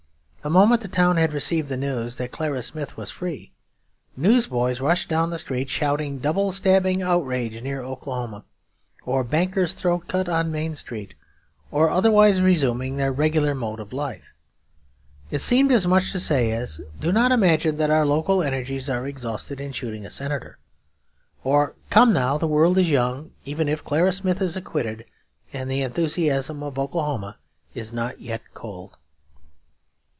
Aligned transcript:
The 0.43 0.49
moment 0.49 0.81
the 0.81 0.87
town 0.87 1.17
had 1.17 1.33
received 1.33 1.69
the 1.69 1.77
news 1.77 2.17
that 2.17 2.31
Clara 2.31 2.63
Smith 2.63 2.97
was 2.97 3.11
free, 3.11 3.51
newsboys 4.17 4.81
rushed 4.81 5.07
down 5.07 5.29
the 5.29 5.37
street 5.37 5.69
shouting, 5.69 6.17
'Double 6.17 6.51
stabbing 6.51 7.03
outrage 7.03 7.61
near 7.61 7.83
Oklahoma,' 7.83 8.43
or 9.05 9.23
'Banker's 9.23 9.75
throat 9.75 10.07
cut 10.07 10.27
on 10.27 10.51
Main 10.51 10.73
Street,' 10.73 11.13
or 11.69 11.91
otherwise 11.91 12.41
resuming 12.41 12.97
their 12.97 13.11
regular 13.11 13.53
mode 13.53 13.79
of 13.79 13.93
life. 13.93 14.33
It 15.29 15.41
seemed 15.41 15.71
as 15.71 15.85
much 15.85 16.05
as 16.05 16.11
to 16.13 16.19
say, 16.19 16.67
'Do 16.99 17.11
not 17.11 17.31
imagine 17.31 17.77
that 17.77 17.91
our 17.91 18.03
local 18.03 18.41
energies 18.41 18.89
are 18.89 19.05
exhausted 19.05 19.61
in 19.61 19.71
shooting 19.71 20.07
a 20.07 20.09
Senator,' 20.09 20.57
or 21.43 21.75
'Come, 21.91 22.13
now, 22.13 22.39
the 22.39 22.47
world 22.47 22.79
is 22.79 22.89
young, 22.89 23.29
even 23.45 23.69
if 23.69 23.83
Clara 23.85 24.11
Smith 24.11 24.41
is 24.41 24.57
acquitted, 24.57 25.05
and 25.53 25.69
the 25.69 25.83
enthusiasm 25.83 26.63
of 26.63 26.79
Oklahoma 26.79 27.37
is 27.75 27.93
not 27.93 28.19
yet 28.19 28.41
cold.' 28.55 28.97